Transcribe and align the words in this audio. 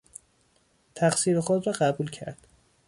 تقصیر 0.95 1.39
خود 1.39 1.67
را 1.67 1.73
قبول 1.73 2.09
کرد. 2.09 2.47